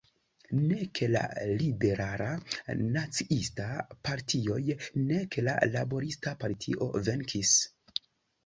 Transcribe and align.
Nek 0.59 0.99
la 1.15 1.19
Liberala-Naciista 1.59 3.67
partioj, 4.09 4.59
nek 5.13 5.39
la 5.49 5.55
Laborista 5.77 6.35
partio 6.47 6.89
venkis. 7.11 7.55